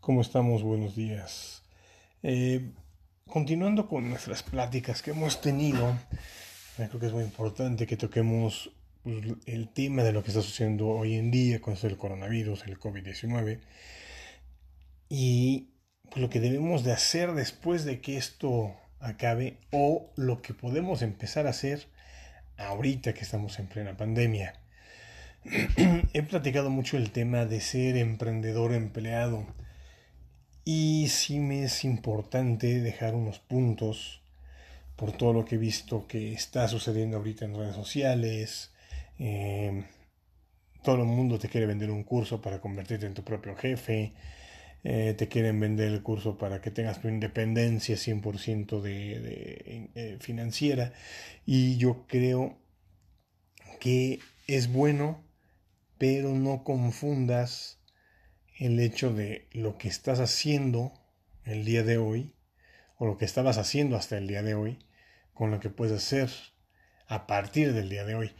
¿Cómo 0.00 0.22
estamos? 0.22 0.62
Buenos 0.62 0.96
días. 0.96 1.62
Eh, 2.22 2.70
continuando 3.26 3.86
con 3.86 4.08
nuestras 4.08 4.42
pláticas 4.42 5.02
que 5.02 5.10
hemos 5.10 5.42
tenido, 5.42 5.94
creo 6.76 6.98
que 6.98 7.06
es 7.06 7.12
muy 7.12 7.22
importante 7.22 7.86
que 7.86 7.98
toquemos 7.98 8.72
pues, 9.02 9.22
el 9.44 9.68
tema 9.68 10.02
de 10.02 10.12
lo 10.12 10.22
que 10.22 10.30
está 10.30 10.40
sucediendo 10.40 10.88
hoy 10.88 11.16
en 11.16 11.30
día 11.30 11.60
con 11.60 11.76
el 11.82 11.98
coronavirus, 11.98 12.64
el 12.64 12.80
COVID-19, 12.80 13.60
y 15.10 15.68
pues, 16.04 16.16
lo 16.16 16.30
que 16.30 16.40
debemos 16.40 16.82
de 16.82 16.92
hacer 16.92 17.34
después 17.34 17.84
de 17.84 18.00
que 18.00 18.16
esto 18.16 18.74
acabe 19.00 19.58
o 19.70 20.10
lo 20.16 20.40
que 20.40 20.54
podemos 20.54 21.02
empezar 21.02 21.46
a 21.46 21.50
hacer 21.50 21.88
ahorita 22.56 23.12
que 23.12 23.20
estamos 23.20 23.58
en 23.58 23.66
plena 23.66 23.98
pandemia. 23.98 24.54
He 26.14 26.22
platicado 26.22 26.70
mucho 26.70 26.96
el 26.96 27.10
tema 27.10 27.44
de 27.44 27.60
ser 27.60 27.98
emprendedor 27.98 28.72
empleado 28.72 29.46
y 30.64 31.08
sí 31.08 31.40
me 31.40 31.64
es 31.64 31.84
importante 31.84 32.80
dejar 32.80 33.14
unos 33.14 33.38
puntos 33.38 34.20
por 34.96 35.12
todo 35.12 35.32
lo 35.32 35.44
que 35.44 35.54
he 35.54 35.58
visto 35.58 36.06
que 36.06 36.32
está 36.32 36.68
sucediendo 36.68 37.16
ahorita 37.16 37.46
en 37.46 37.54
redes 37.54 37.74
sociales. 37.74 38.70
Em, 39.18 39.84
todo 40.82 40.96
el 40.96 41.04
mundo 41.06 41.38
te 41.38 41.48
quiere 41.48 41.66
vender 41.66 41.90
un 41.90 42.04
curso 42.04 42.40
para 42.42 42.60
convertirte 42.60 43.06
en 43.06 43.14
tu 43.14 43.24
propio 43.24 43.56
jefe. 43.56 44.12
Eh, 44.84 45.14
te 45.16 45.28
quieren 45.28 45.60
vender 45.60 45.88
el 45.88 46.02
curso 46.02 46.38
para 46.38 46.60
que 46.60 46.70
tengas 46.70 47.00
tu 47.00 47.08
independencia 47.08 47.96
100% 47.96 48.80
de, 48.82 49.88
eh, 49.94 50.16
financiera. 50.20 50.92
Y 51.46 51.78
yo 51.78 52.04
creo 52.06 52.58
que 53.80 54.20
es 54.46 54.72
bueno, 54.72 55.22
pero 55.98 56.34
no 56.34 56.62
confundas 56.64 57.79
el 58.60 58.78
hecho 58.78 59.12
de 59.12 59.48
lo 59.52 59.78
que 59.78 59.88
estás 59.88 60.20
haciendo 60.20 60.92
el 61.44 61.64
día 61.64 61.82
de 61.82 61.96
hoy, 61.96 62.34
o 62.98 63.06
lo 63.06 63.16
que 63.16 63.24
estabas 63.24 63.56
haciendo 63.56 63.96
hasta 63.96 64.18
el 64.18 64.26
día 64.28 64.42
de 64.42 64.54
hoy, 64.54 64.78
con 65.32 65.50
lo 65.50 65.60
que 65.60 65.70
puedes 65.70 65.96
hacer 65.96 66.30
a 67.06 67.26
partir 67.26 67.72
del 67.72 67.88
día 67.88 68.04
de 68.04 68.14
hoy. 68.14 68.32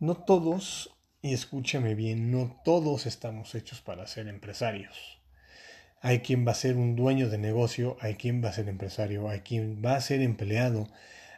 No 0.00 0.16
todos, 0.16 0.96
y 1.20 1.34
escúchame 1.34 1.94
bien, 1.94 2.30
no 2.30 2.58
todos 2.64 3.04
estamos 3.04 3.54
hechos 3.54 3.82
para 3.82 4.06
ser 4.06 4.28
empresarios. 4.28 5.20
Hay 6.00 6.20
quien 6.20 6.46
va 6.46 6.52
a 6.52 6.54
ser 6.54 6.78
un 6.78 6.96
dueño 6.96 7.28
de 7.28 7.36
negocio, 7.36 7.98
hay 8.00 8.14
quien 8.14 8.42
va 8.42 8.48
a 8.48 8.54
ser 8.54 8.70
empresario, 8.70 9.28
hay 9.28 9.40
quien 9.40 9.84
va 9.84 9.96
a 9.96 10.00
ser 10.00 10.22
empleado, 10.22 10.88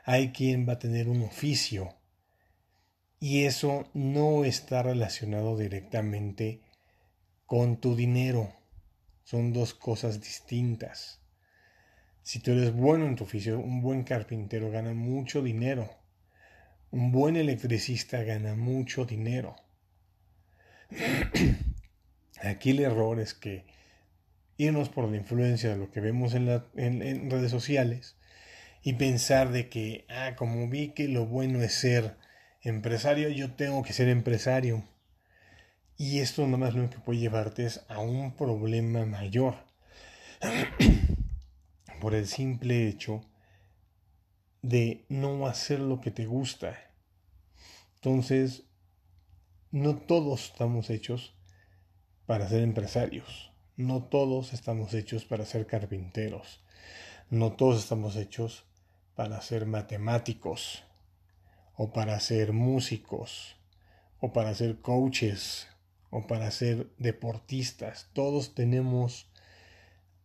hay 0.04 0.30
quien 0.30 0.68
va 0.68 0.74
a 0.74 0.78
tener 0.78 1.08
un 1.08 1.22
oficio. 1.22 1.96
Y 3.18 3.46
eso 3.46 3.88
no 3.92 4.44
está 4.44 4.84
relacionado 4.84 5.56
directamente 5.56 6.60
con 7.50 7.80
tu 7.80 7.96
dinero. 7.96 8.52
Son 9.24 9.52
dos 9.52 9.74
cosas 9.74 10.20
distintas. 10.20 11.20
Si 12.22 12.38
tú 12.38 12.52
eres 12.52 12.72
bueno 12.72 13.06
en 13.06 13.16
tu 13.16 13.24
oficio, 13.24 13.58
un 13.58 13.82
buen 13.82 14.04
carpintero 14.04 14.70
gana 14.70 14.94
mucho 14.94 15.42
dinero. 15.42 15.90
Un 16.92 17.10
buen 17.10 17.34
electricista 17.34 18.22
gana 18.22 18.54
mucho 18.54 19.04
dinero. 19.04 19.56
Aquí 22.40 22.70
el 22.70 22.78
error 22.78 23.18
es 23.18 23.34
que 23.34 23.64
irnos 24.56 24.88
por 24.88 25.08
la 25.08 25.16
influencia 25.16 25.70
de 25.70 25.76
lo 25.76 25.90
que 25.90 26.00
vemos 26.00 26.34
en, 26.34 26.46
redes 27.32 27.50
sociales 27.50 28.16
y 28.84 28.92
pensar 28.92 29.50
de 29.50 29.68
que, 29.68 30.04
ah, 30.08 30.36
como 30.36 30.68
vi 30.68 30.90
que 30.90 31.08
lo 31.08 31.26
bueno 31.26 31.60
es 31.62 31.74
ser 31.74 32.16
empresario, 32.62 33.28
yo 33.28 33.54
tengo 33.54 33.82
que 33.82 33.92
ser 33.92 34.08
empresario. 34.08 34.84
Y 36.00 36.20
esto 36.20 36.46
nada 36.46 36.56
más 36.56 36.74
lo 36.74 36.88
que 36.88 36.98
puede 36.98 37.18
llevarte 37.18 37.66
es 37.66 37.84
a 37.90 37.98
un 37.98 38.32
problema 38.32 39.04
mayor. 39.04 39.56
Por 42.00 42.14
el 42.14 42.26
simple 42.26 42.88
hecho 42.88 43.20
de 44.62 45.04
no 45.10 45.46
hacer 45.46 45.78
lo 45.78 46.00
que 46.00 46.10
te 46.10 46.24
gusta. 46.24 46.74
Entonces, 47.96 48.62
no 49.72 49.94
todos 49.94 50.46
estamos 50.46 50.88
hechos 50.88 51.34
para 52.24 52.48
ser 52.48 52.62
empresarios. 52.62 53.52
No 53.76 54.02
todos 54.02 54.54
estamos 54.54 54.94
hechos 54.94 55.26
para 55.26 55.44
ser 55.44 55.66
carpinteros. 55.66 56.64
No 57.28 57.52
todos 57.52 57.78
estamos 57.78 58.16
hechos 58.16 58.64
para 59.14 59.42
ser 59.42 59.66
matemáticos 59.66 60.82
o 61.74 61.92
para 61.92 62.18
ser 62.20 62.54
músicos 62.54 63.56
o 64.18 64.32
para 64.32 64.54
ser 64.54 64.80
coaches 64.80 65.68
o 66.10 66.26
para 66.26 66.50
ser 66.50 66.90
deportistas. 66.98 68.10
Todos 68.12 68.54
tenemos 68.54 69.30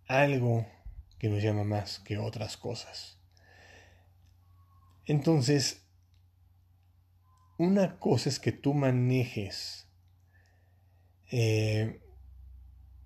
algo 0.07 0.65
que 1.19 1.29
nos 1.29 1.41
llama 1.41 1.63
más 1.63 1.99
que 1.99 2.17
otras 2.17 2.57
cosas. 2.57 3.17
Entonces, 5.05 5.85
una 7.57 7.99
cosa 7.99 8.29
es 8.29 8.39
que 8.39 8.51
tú 8.51 8.73
manejes 8.73 9.87
eh, 11.31 12.01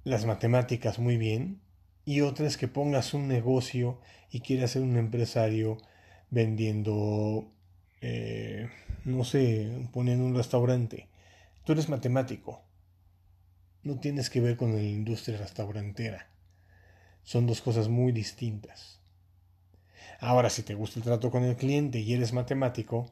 las 0.03 0.25
matemáticas 0.25 0.97
muy 0.97 1.17
bien 1.17 1.61
y 2.05 2.21
otra 2.21 2.47
es 2.47 2.57
que 2.57 2.67
pongas 2.67 3.13
un 3.13 3.27
negocio 3.27 3.99
y 4.31 4.39
quieras 4.39 4.71
ser 4.71 4.81
un 4.81 4.97
empresario 4.97 5.77
vendiendo, 6.31 7.51
eh, 8.01 8.69
no 9.05 9.23
sé, 9.23 9.87
poniendo 9.93 10.25
un 10.25 10.35
restaurante. 10.35 11.07
Tú 11.65 11.73
eres 11.73 11.89
matemático, 11.89 12.63
no 13.89 13.99
tienes 13.99 14.29
que 14.29 14.39
ver 14.39 14.55
con 14.55 14.75
la 14.75 14.83
industria 14.83 15.37
restaurantera. 15.37 16.27
Son 17.23 17.47
dos 17.47 17.61
cosas 17.61 17.87
muy 17.87 18.11
distintas. 18.11 18.99
Ahora, 20.19 20.49
si 20.49 20.61
te 20.63 20.75
gusta 20.75 20.99
el 20.99 21.05
trato 21.05 21.31
con 21.31 21.43
el 21.43 21.55
cliente 21.55 21.99
y 21.99 22.13
eres 22.13 22.31
matemático, 22.31 23.11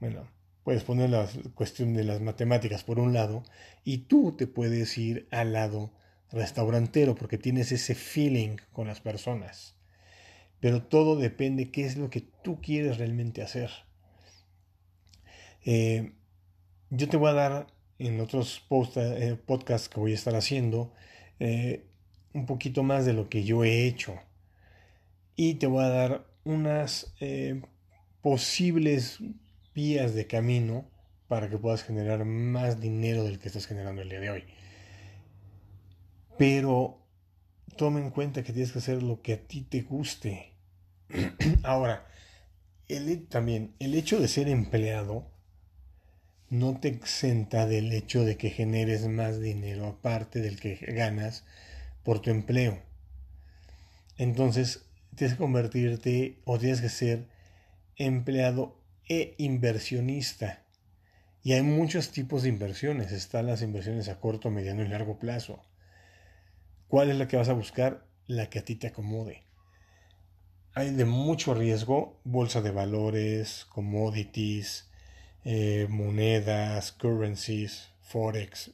bueno, 0.00 0.28
puedes 0.64 0.84
poner 0.84 1.10
la 1.10 1.26
cuestión 1.54 1.94
de 1.94 2.04
las 2.04 2.20
matemáticas 2.20 2.84
por 2.84 2.98
un 2.98 3.14
lado 3.14 3.42
y 3.84 3.98
tú 3.98 4.36
te 4.36 4.46
puedes 4.46 4.98
ir 4.98 5.28
al 5.30 5.54
lado 5.54 5.92
restaurantero 6.30 7.14
porque 7.14 7.38
tienes 7.38 7.72
ese 7.72 7.94
feeling 7.94 8.56
con 8.72 8.86
las 8.86 9.00
personas. 9.00 9.76
Pero 10.60 10.82
todo 10.82 11.16
depende 11.16 11.70
qué 11.70 11.86
es 11.86 11.96
lo 11.96 12.10
que 12.10 12.20
tú 12.20 12.60
quieres 12.60 12.98
realmente 12.98 13.40
hacer. 13.40 13.70
Eh, 15.64 16.12
yo 16.90 17.08
te 17.08 17.16
voy 17.16 17.30
a 17.30 17.34
dar 17.34 17.77
en 17.98 18.20
otros 18.20 18.64
eh, 18.96 19.36
podcasts 19.44 19.88
que 19.88 20.00
voy 20.00 20.12
a 20.12 20.14
estar 20.14 20.34
haciendo 20.36 20.92
eh, 21.40 21.84
un 22.32 22.46
poquito 22.46 22.82
más 22.82 23.04
de 23.04 23.12
lo 23.12 23.28
que 23.28 23.44
yo 23.44 23.64
he 23.64 23.86
hecho. 23.86 24.14
Y 25.36 25.54
te 25.54 25.66
voy 25.66 25.84
a 25.84 25.88
dar 25.88 26.26
unas 26.44 27.14
eh, 27.20 27.62
posibles 28.22 29.18
vías 29.74 30.14
de 30.14 30.26
camino 30.26 30.88
para 31.28 31.50
que 31.50 31.58
puedas 31.58 31.84
generar 31.84 32.24
más 32.24 32.80
dinero 32.80 33.24
del 33.24 33.38
que 33.38 33.48
estás 33.48 33.66
generando 33.66 34.02
el 34.02 34.08
día 34.08 34.20
de 34.20 34.30
hoy. 34.30 34.44
Pero 36.38 36.98
toma 37.76 38.00
en 38.00 38.10
cuenta 38.10 38.42
que 38.42 38.52
tienes 38.52 38.72
que 38.72 38.78
hacer 38.78 39.02
lo 39.02 39.22
que 39.22 39.34
a 39.34 39.40
ti 39.46 39.62
te 39.62 39.82
guste. 39.82 40.54
Ahora, 41.62 42.06
también 43.28 43.74
el 43.78 43.94
hecho 43.94 44.20
de 44.20 44.28
ser 44.28 44.48
empleado 44.48 45.30
no 46.50 46.80
te 46.80 46.88
exenta 46.88 47.66
del 47.66 47.92
hecho 47.92 48.24
de 48.24 48.36
que 48.36 48.50
generes 48.50 49.06
más 49.06 49.40
dinero 49.40 49.86
aparte 49.86 50.40
del 50.40 50.58
que 50.58 50.76
ganas 50.76 51.44
por 52.02 52.20
tu 52.20 52.30
empleo. 52.30 52.82
Entonces, 54.16 54.84
tienes 55.14 55.34
que 55.34 55.42
convertirte 55.42 56.40
o 56.44 56.58
tienes 56.58 56.80
que 56.80 56.88
ser 56.88 57.28
empleado 57.96 58.80
e 59.08 59.34
inversionista. 59.38 60.62
Y 61.42 61.52
hay 61.52 61.62
muchos 61.62 62.10
tipos 62.10 62.42
de 62.42 62.48
inversiones. 62.48 63.12
Están 63.12 63.46
las 63.46 63.62
inversiones 63.62 64.08
a 64.08 64.20
corto, 64.20 64.50
mediano 64.50 64.82
y 64.82 64.88
largo 64.88 65.18
plazo. 65.18 65.62
¿Cuál 66.88 67.10
es 67.10 67.16
la 67.16 67.28
que 67.28 67.36
vas 67.36 67.48
a 67.48 67.54
buscar? 67.54 68.06
La 68.26 68.50
que 68.50 68.58
a 68.58 68.64
ti 68.64 68.74
te 68.74 68.88
acomode. 68.88 69.44
Hay 70.74 70.90
de 70.90 71.04
mucho 71.04 71.54
riesgo, 71.54 72.20
bolsa 72.24 72.60
de 72.60 72.70
valores, 72.70 73.66
commodities, 73.70 74.87
eh, 75.44 75.86
monedas, 75.88 76.92
currencies, 76.92 77.90
forex. 78.00 78.70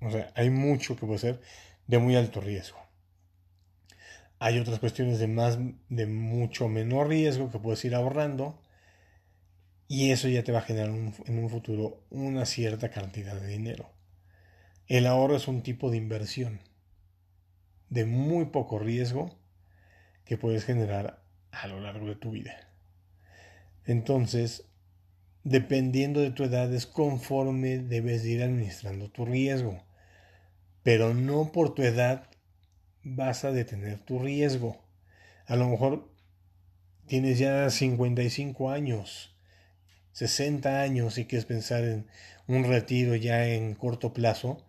O 0.00 0.10
sea, 0.10 0.32
hay 0.34 0.50
mucho 0.50 0.96
que 0.96 1.06
puede 1.06 1.18
ser 1.18 1.40
de 1.86 1.98
muy 1.98 2.16
alto 2.16 2.40
riesgo. 2.40 2.78
Hay 4.38 4.58
otras 4.58 4.78
cuestiones 4.78 5.18
de 5.18 5.26
más, 5.26 5.58
de 5.88 6.06
mucho 6.06 6.68
menor 6.68 7.08
riesgo 7.08 7.50
que 7.50 7.58
puedes 7.58 7.84
ir 7.84 7.94
ahorrando 7.94 8.62
y 9.88 10.10
eso 10.10 10.28
ya 10.28 10.44
te 10.44 10.52
va 10.52 10.58
a 10.58 10.62
generar 10.62 10.90
en 10.90 11.38
un 11.38 11.50
futuro 11.50 12.04
una 12.10 12.46
cierta 12.46 12.90
cantidad 12.90 13.40
de 13.40 13.48
dinero. 13.48 13.90
El 14.86 15.06
ahorro 15.06 15.36
es 15.36 15.48
un 15.48 15.62
tipo 15.62 15.90
de 15.90 15.96
inversión 15.96 16.60
de 17.90 18.04
muy 18.04 18.46
poco 18.46 18.78
riesgo 18.78 19.38
que 20.24 20.36
puedes 20.36 20.64
generar 20.64 21.22
a 21.50 21.66
lo 21.66 21.80
largo 21.80 22.06
de 22.06 22.16
tu 22.16 22.30
vida. 22.30 22.68
Entonces, 23.84 24.68
dependiendo 25.44 26.20
de 26.20 26.30
tu 26.30 26.44
edad, 26.44 26.72
es 26.72 26.86
conforme 26.86 27.78
debes 27.78 28.24
ir 28.24 28.42
administrando 28.42 29.10
tu 29.10 29.24
riesgo. 29.24 29.82
Pero 30.82 31.14
no 31.14 31.52
por 31.52 31.74
tu 31.74 31.82
edad 31.82 32.28
vas 33.02 33.44
a 33.44 33.52
detener 33.52 33.98
tu 33.98 34.18
riesgo. 34.18 34.84
A 35.46 35.56
lo 35.56 35.68
mejor 35.68 36.12
tienes 37.06 37.38
ya 37.38 37.70
55 37.70 38.70
años, 38.70 39.34
60 40.12 40.80
años 40.80 41.18
y 41.18 41.24
quieres 41.24 41.46
pensar 41.46 41.84
en 41.84 42.06
un 42.46 42.64
retiro 42.64 43.14
ya 43.16 43.46
en 43.46 43.74
corto 43.74 44.12
plazo, 44.12 44.64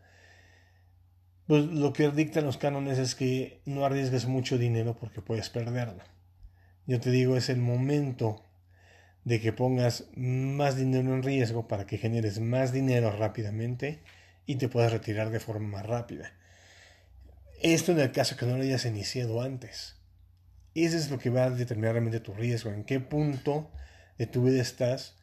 pues 1.47 1.65
lo 1.65 1.93
que 1.93 2.11
dictan 2.11 2.45
los 2.45 2.57
cánones 2.57 2.99
es 2.99 3.15
que 3.15 3.61
no 3.65 3.83
arriesgues 3.83 4.27
mucho 4.27 4.57
dinero 4.57 4.95
porque 4.99 5.21
puedes 5.21 5.49
perderlo. 5.49 6.03
Yo 6.85 6.99
te 6.99 7.11
digo, 7.11 7.37
es 7.37 7.49
el 7.49 7.57
momento 7.57 8.43
de 9.29 9.39
que 9.39 9.53
pongas 9.53 10.05
más 10.15 10.75
dinero 10.75 11.13
en 11.13 11.21
riesgo 11.21 11.67
para 11.67 11.85
que 11.85 11.99
generes 11.99 12.39
más 12.39 12.73
dinero 12.73 13.15
rápidamente 13.15 13.99
y 14.47 14.55
te 14.55 14.69
puedas 14.69 14.91
retirar 14.91 15.29
de 15.29 15.39
forma 15.39 15.67
más 15.67 15.85
rápida. 15.85 16.33
Esto 17.61 17.91
en 17.91 17.99
el 17.99 18.11
caso 18.11 18.35
que 18.35 18.47
no 18.47 18.57
lo 18.57 18.63
hayas 18.63 18.85
iniciado 18.85 19.43
antes. 19.43 19.97
Eso 20.73 20.97
es 20.97 21.11
lo 21.11 21.19
que 21.19 21.29
va 21.29 21.43
a 21.43 21.49
determinar 21.51 21.91
realmente 21.91 22.19
tu 22.19 22.33
riesgo, 22.33 22.71
en 22.71 22.83
qué 22.83 22.99
punto 22.99 23.69
de 24.17 24.25
tu 24.25 24.45
vida 24.45 24.63
estás 24.63 25.15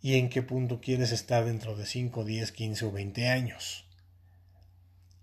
y 0.00 0.18
en 0.18 0.28
qué 0.28 0.42
punto 0.42 0.80
quieres 0.80 1.10
estar 1.10 1.44
dentro 1.44 1.74
de 1.74 1.84
5, 1.84 2.24
10, 2.24 2.52
15 2.52 2.84
o 2.84 2.92
20 2.92 3.26
años. 3.26 3.88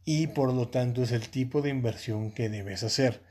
Y 0.04 0.28
por 0.28 0.54
lo 0.54 0.68
tanto 0.68 1.04
es 1.04 1.14
el 1.14 1.30
tipo 1.30 1.62
de 1.62 1.70
inversión 1.70 2.32
que 2.34 2.50
debes 2.50 2.84
hacer. 2.84 3.22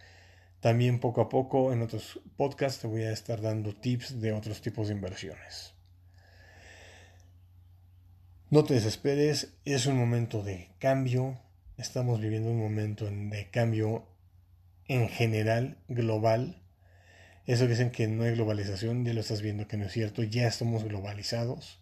También 0.60 0.98
poco 0.98 1.20
a 1.20 1.28
poco 1.28 1.72
en 1.72 1.82
otros 1.82 2.20
podcasts 2.36 2.80
te 2.80 2.88
voy 2.88 3.02
a 3.02 3.12
estar 3.12 3.40
dando 3.40 3.74
tips 3.74 4.20
de 4.20 4.32
otros 4.32 4.60
tipos 4.60 4.88
de 4.88 4.94
inversiones. 4.94 5.74
No 8.50 8.64
te 8.64 8.74
desesperes, 8.74 9.54
es 9.64 9.86
un 9.86 9.96
momento 9.96 10.42
de 10.42 10.70
cambio. 10.78 11.38
Estamos 11.76 12.20
viviendo 12.20 12.50
un 12.50 12.58
momento 12.58 13.04
de 13.06 13.50
cambio 13.50 14.06
en 14.86 15.08
general, 15.08 15.78
global. 15.86 16.60
Eso 17.46 17.64
que 17.64 17.70
dicen 17.70 17.92
que 17.92 18.08
no 18.08 18.24
hay 18.24 18.34
globalización, 18.34 19.04
ya 19.04 19.14
lo 19.14 19.20
estás 19.20 19.42
viendo 19.42 19.68
que 19.68 19.76
no 19.76 19.84
es 19.84 19.92
cierto, 19.92 20.22
ya 20.22 20.48
estamos 20.48 20.82
globalizados. 20.82 21.78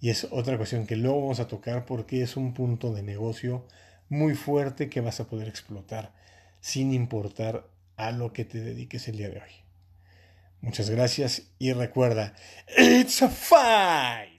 Y 0.00 0.10
es 0.10 0.28
otra 0.30 0.56
cuestión 0.56 0.86
que 0.86 0.94
luego 0.94 1.22
vamos 1.22 1.40
a 1.40 1.48
tocar 1.48 1.84
porque 1.84 2.22
es 2.22 2.36
un 2.36 2.54
punto 2.54 2.94
de 2.94 3.02
negocio 3.02 3.66
muy 4.08 4.34
fuerte 4.34 4.88
que 4.88 5.00
vas 5.00 5.18
a 5.18 5.26
poder 5.26 5.48
explotar 5.48 6.12
sin 6.60 6.92
importar 6.92 7.66
a 7.98 8.12
lo 8.12 8.32
que 8.32 8.44
te 8.44 8.60
dediques 8.60 9.08
el 9.08 9.18
día 9.18 9.28
de 9.28 9.40
hoy. 9.40 9.50
Muchas 10.60 10.88
gracias 10.88 11.42
y 11.58 11.72
recuerda, 11.72 12.34
it's 12.78 13.22
a 13.22 13.28
fight. 13.28 14.37